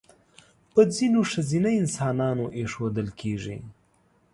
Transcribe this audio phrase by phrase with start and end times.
[0.71, 3.57] په ځینو ښځینه انسانانو اېښودل کېږي.